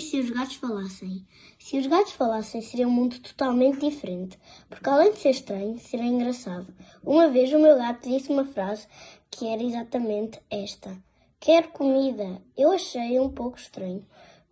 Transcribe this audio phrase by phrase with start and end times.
[0.00, 1.26] E se os gatos falassem?
[1.58, 6.06] Se os gatos falassem, seria um mundo totalmente diferente, porque além de ser estranho, seria
[6.06, 6.74] engraçado.
[7.04, 8.86] Uma vez o meu gato disse uma frase
[9.30, 10.96] que era exatamente esta:
[11.38, 12.40] Quero comida.
[12.56, 14.02] Eu achei um pouco estranho,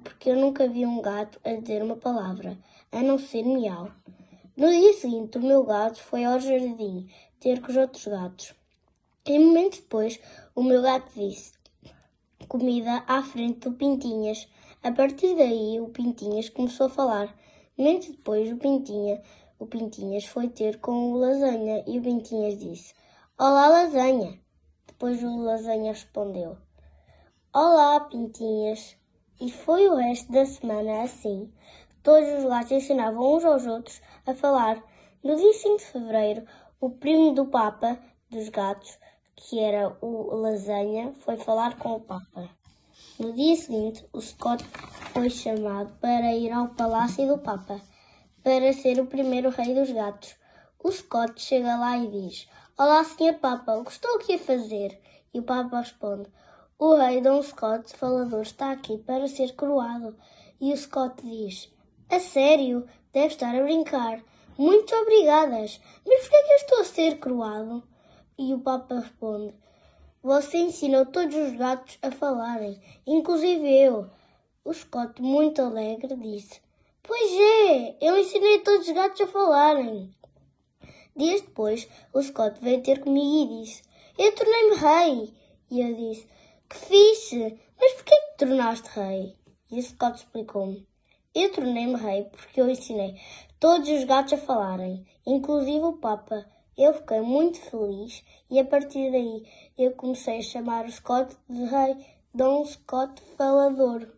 [0.04, 2.58] porque eu nunca vi um gato a dizer uma palavra,
[2.92, 3.90] a não ser miau.
[4.54, 7.08] No dia seguinte, o meu gato foi ao jardim
[7.40, 8.54] ter com os outros gatos.
[9.26, 10.20] E momentos depois,
[10.54, 11.54] o meu gato disse:
[12.48, 14.48] Comida à frente do Pintinhas.
[14.82, 17.36] A partir daí, o Pintinhas começou a falar.
[17.76, 19.20] Momentos depois, o Pintinha,
[19.58, 22.94] o Pintinhas foi ter com o Lasanha e o Pintinhas disse:
[23.38, 24.40] Olá, Lasanha.
[24.86, 26.56] Depois o Lasanha respondeu:
[27.52, 28.96] Olá, Pintinhas.
[29.38, 31.52] E foi o resto da semana assim.
[32.02, 34.82] Todos os gatos ensinavam uns aos outros a falar.
[35.22, 36.46] No dia 5 de fevereiro,
[36.80, 37.98] o primo do Papa
[38.30, 38.98] dos gatos
[39.40, 42.50] que era o Lasanha, foi falar com o Papa.
[43.18, 44.64] No dia seguinte, o Scott
[45.12, 47.80] foi chamado para ir ao palácio do Papa,
[48.42, 50.34] para ser o primeiro rei dos gatos.
[50.82, 53.38] O Scott chega lá e diz: Olá, Sr.
[53.40, 55.00] Papa, o que estou aqui a fazer?
[55.32, 56.28] E o Papa responde:
[56.76, 60.16] O rei Dom Scott Falador está aqui para ser coroado.
[60.60, 61.72] E o Scott diz:
[62.10, 62.88] A sério?
[63.12, 64.20] Deve estar a brincar.
[64.58, 65.80] Muito obrigadas.
[66.04, 67.84] Mas por que é que eu estou a ser coroado?
[68.40, 69.52] E o Papa responde:
[70.22, 74.08] Você ensinou todos os gatos a falarem, inclusive eu.
[74.64, 76.60] O Scott, muito alegre, disse:
[77.02, 80.14] Pois é, eu ensinei todos os gatos a falarem.
[81.16, 83.82] Dias depois, o Scott veio ter comigo e disse:
[84.16, 85.34] Eu tornei-me rei.
[85.68, 86.28] E eu disse:
[86.68, 87.58] Que fixe!
[87.76, 89.36] Mas porquê que te tornaste rei?
[89.68, 90.86] E o Scott explicou-me:
[91.34, 93.20] Eu tornei-me rei porque eu ensinei
[93.58, 96.46] todos os gatos a falarem, inclusive o Papa.
[96.78, 99.44] Eu fiquei muito feliz e a partir daí
[99.76, 101.96] eu comecei a chamar o Scott de Rei
[102.32, 104.17] Dom Scott Falador.